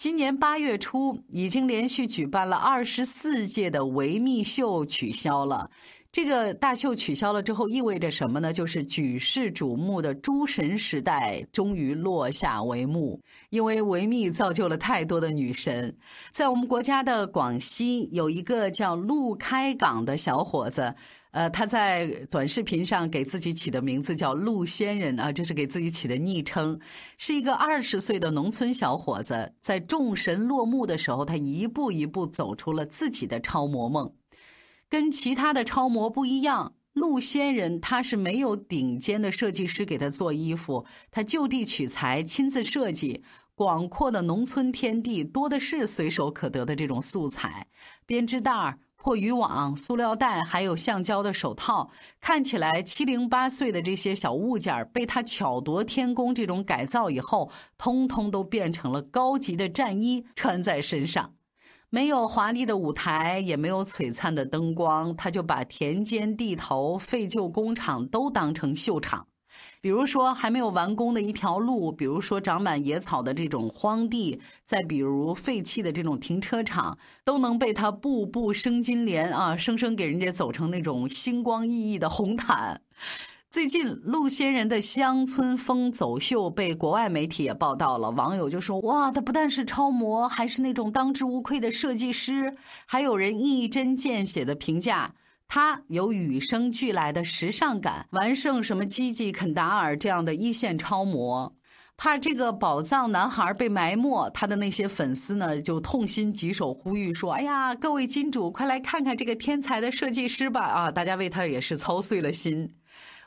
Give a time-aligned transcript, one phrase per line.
[0.00, 5.70] 今年八月初，已经连续举办了二十四届的维密秀取消了。
[6.12, 8.52] 这个大秀取消了之后，意味着什么呢？
[8.52, 13.20] 就是举世瞩目的诸神时代终于落下帷幕。
[13.50, 15.96] 因为维密造就了太多的女神，
[16.32, 20.92] 在我们国家的广西有一个叫陆开港的小伙子。
[21.30, 26.76] 呃，他在短视频上给自己起的名字叫“陆仙人”啊，这是给自己起的昵称。
[27.18, 34.12] 是一个二十岁的农村小伙子，在众神落幕的时候，他一步一步走出了自己的超模梦。
[34.90, 43.22] 跟其他的超模不一样，陆仙人他是没有顶尖的设计师给他做衣服，他就地取材，亲自设计。
[43.54, 47.66] 广阔的农村天地多的是随手可得的这种素材，
[48.04, 48.78] 编织袋。
[49.02, 61.32] 破渔网、塑料袋，还有橡胶的手套，看起来七零八碎的这些小物件被他巧夺天工这种改造以后，通通都变成了高级的战衣，穿在身上。
[61.92, 69.26] 没有华丽的舞台，也没有璀璨的灯光，他就把田间地头、废旧工厂都当成秀场。
[69.80, 82.82] 比如说还没有完工的一条路，比如说长满野草的这种荒地，再比如废弃的这种停车场，都能被他步步生金莲啊，生生给人家走成那种星光熠熠的红毯。
[83.50, 92.54] 最近陆仙人的乡村风走秀被国外媒体也报道了，网友就说：“哇，他不但是超模，还是那种当之无愧的设计师。”
[92.86, 95.12] 还有人一针见血的评价。
[95.48, 101.52] 他有与生俱来的时尚感，完胜什么基基、肯达尔这样的一线超模。
[101.96, 112.70] 怕这个宝藏男孩被埋没，他的那些粉丝呢就痛心疾首，呼吁说：“哎呀，各位金主，快来看看这个天才的设计师吧！”啊，大家为他也是操碎了心。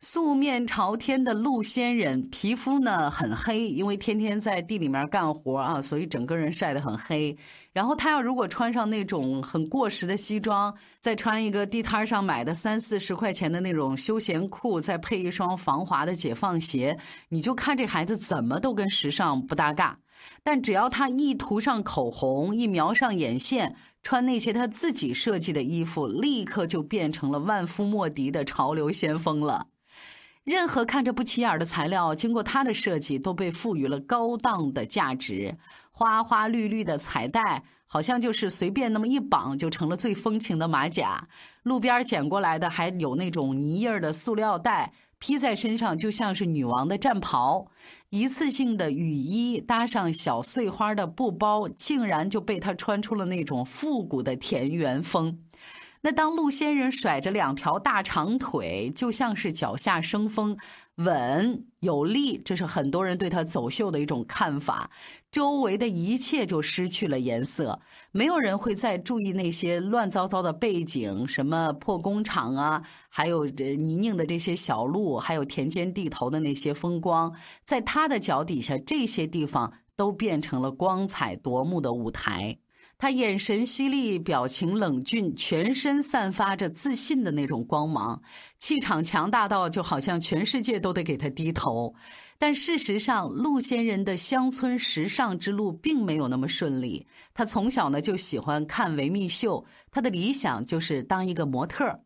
[0.00, 7.36] 素面朝天的陆仙人，皮肤呢很黑，因为天天在地里面干活啊，所以整个人晒得很黑。
[7.72, 16.98] 然后他要如果穿上那种很过时的西装，再穿一个地摊上买的三四十块钱的那种休闲裤，再配一双防滑的解放鞋，
[17.30, 19.98] 你就看这孩子怎么都跟时尚不搭嘎。
[20.42, 29.66] 但只要他一涂上口红，一描上眼线，穿那些他自己设计的衣服，立刻就变成了万夫莫敌的潮流先锋了。
[30.46, 35.56] 任何看着不起眼的材料，经过他的设计，都被赋予了高档的价值。
[35.90, 41.26] 花花绿绿的彩带，好像就是随便那么一绑，就成了最风情的马甲。
[41.64, 47.66] 路边捡过来的，还有那种泥印的塑料袋，披在身上就像是女王的战袍。
[48.10, 55.40] 一次性的雨衣搭上小碎花的布包，竟然就被他穿出了那种复古的田园风。
[56.06, 60.56] 那当陆仙人甩着两条大长腿，就像是脚下生风，
[60.98, 64.88] 稳有力，这是很多人对他走秀的一种看法。
[65.32, 67.80] 周围的一切就失去了颜色，
[68.12, 77.34] 没有人会再注意那些乱糟糟的背景，什么破工厂啊，还有泥泞的这些小路，还有田间地头的那些风光，
[77.64, 82.56] 在他的脚底下，这些地方都变成了光彩夺目的舞台。
[82.98, 88.22] 他眼神犀利，表情冷峻，全身散发着自信的那种光芒，
[88.58, 91.94] 气场强大到就好像全世界都得给他低头。
[92.38, 97.06] 但事实上，陆仙人的乡村时尚之路并没有那么顺利。
[97.34, 102.00] 他从小呢就喜欢看维密秀，他的理想就是当一个模特。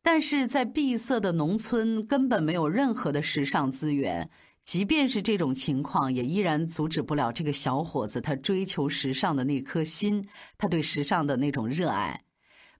[0.00, 4.30] 但是在闭塞的农村，根本没有任何的时尚资源。
[4.64, 10.26] 即便是这种情况，也依然阻止不了这个小伙子他追求时尚的那颗心，
[10.56, 12.22] 他对时尚的那种热爱。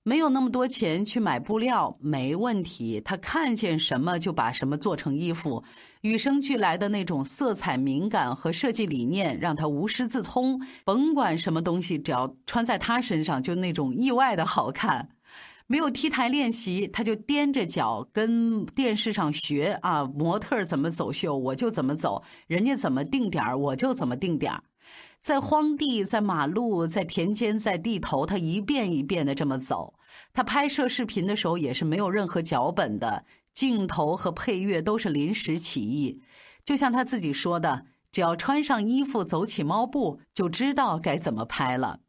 [0.07, 3.01] 没有那么多钱去买布料，没问题。
[3.01, 5.65] 他看见什么就把什么做成衣服，
[6.03, 10.61] 与生俱来的那种色彩敏感和设计理念，让他无师自通。
[10.85, 15.09] 甭管什么东西，只要穿在他身上，就那种意外的好看。
[15.67, 24.53] 没有 T 台练习，他就踮着脚跟电视上学啊，模特怎么走秀我就怎么走，人家怎么定点我就怎么定点
[25.21, 29.95] 在荒地，在马路，在田间，在地头，他一遍一遍的这么走。
[30.35, 33.25] 他拍摄视频的时候也是没有任何脚本的，
[33.55, 36.21] 镜头和配乐都是临时起意。
[36.63, 42.01] 就像他自己说的：“只要穿上衣服，走起猫步，就知道该怎么拍了。”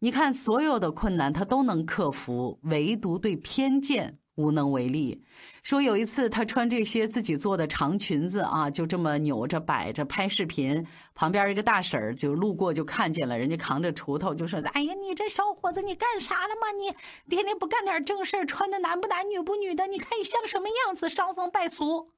[0.00, 5.24] 你看，所有的困难他都能克服，唯独对偏见无能为力。
[5.62, 16.70] 说有一次他穿这些自己做的长裙子啊，就这么扭着摆着拍视频，旁边一个大婶儿就路过就看见了，人家扛着锄头就说：“哎呀，你这小伙子，你干啥了嘛？
[16.72, 16.94] 你
[17.34, 21.08] 天天不干点正事，穿的男不男女不女的，你看你像什么样子？
[21.08, 22.10] 伤风败俗。”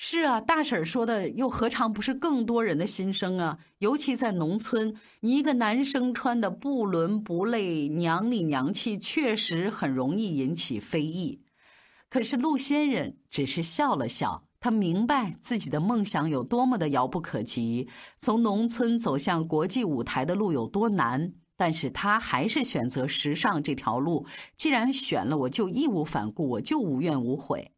[0.00, 3.58] 是啊，大婶说的又何尝不是更多人的心声啊？
[3.78, 11.42] 尤其在农村，你一个男生穿的不伦不类、娘里娘气，确实很容易引起非议。
[12.08, 17.88] 可是陆仙人只是笑了笑，他明白自己的梦想有多么的遥不可及，
[18.20, 21.32] 从农村走向国际舞台的路有多难。
[21.56, 24.24] 但是他还是选择时尚这条路。
[24.56, 27.72] 既然选了，我就义无反顾，我就无怨无悔。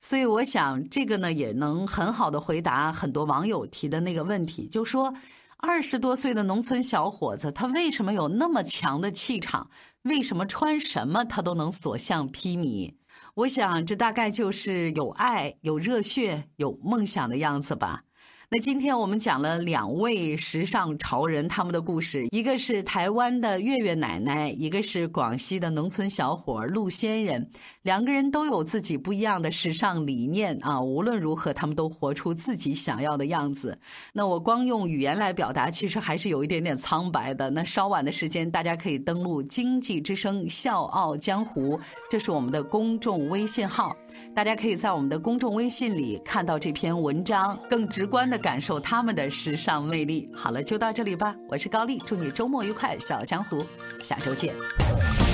[0.00, 5.12] 所以我想，这个呢也能很好的回答很多网友提的那个问题，就说
[5.58, 9.68] 二十多岁的农村小伙子，他为什么有那么强的气场？
[10.02, 12.94] 为什么穿什么他都能所向披靡？
[13.34, 18.02] 我想，这大概就是有爱、有热血、有梦想的样子吧。
[18.48, 27.50] 那今天我们讲了两位时尚潮人他们的故事，一个是台湾的月月奶奶，一个是广西的农村小伙陆仙人。
[27.82, 33.76] 两个人都有自己不一样的时尚理念啊，无论如何，他们都活出自己想要的样子。
[34.12, 37.50] 那我光用语言来表达，其实还是有一点点苍白的。
[37.50, 41.76] 那稍晚的时间，大家可以登录《经济之声·笑傲江湖》，
[42.08, 43.96] 这是我们的公众微信号。
[44.34, 50.30] 大家可以在我们的公众微信里看到这篇文章，更直观的感受他们的时尚魅力。
[50.34, 53.64] 好了，就到这里吧，我是高丽，祝你周末愉快，小江湖，
[54.00, 54.54] 下周见。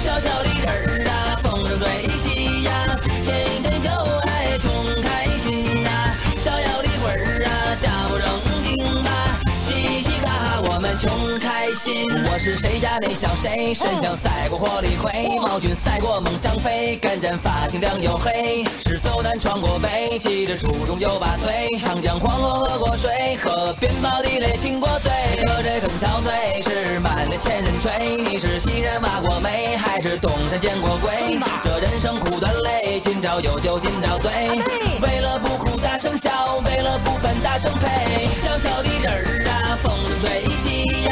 [0.02, 3.88] 小小的人儿啊，风筝对起呀，天天就
[11.42, 12.06] 开心。
[12.30, 15.10] 我是谁家那小谁，身上赛过火力灰，
[15.40, 18.64] 毛军赛过猛张飞，干阵发型亮又黑。
[18.86, 25.10] 是走南闯过北，骑着初中九八岁，长江黄河喝过水，河边冒的泪亲过嘴。
[25.44, 28.16] 喝这很憔悴，是满脸千人吹。
[28.22, 31.40] 你是西山挖过煤，还是东山见过鬼？
[31.64, 34.30] 这人生苦短累，今朝有酒今朝醉。
[35.02, 38.28] 为了不哭大声笑，为了不烦大声呸。
[38.32, 41.11] 小小的人儿啊，风中吹起呀，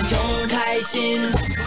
[0.00, 1.20] 哈我们穷开心。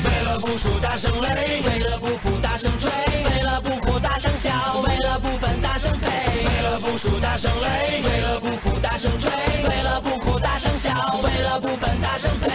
[0.03, 2.89] 为了不输大声擂，为了不服大声吹，
[3.25, 4.51] 为了不哭大声笑，
[4.87, 6.07] 为了不烦大声呸。
[6.43, 9.29] 为了不输大声擂，为了不服大声吹，
[9.69, 12.49] 为了不哭大声笑，为了不烦大声呸。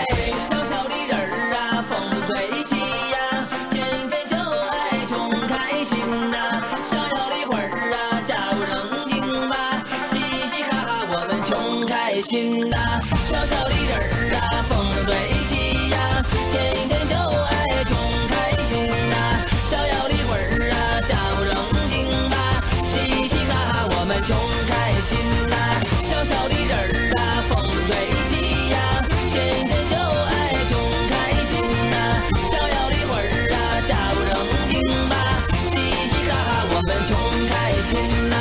[37.80, 38.37] 儿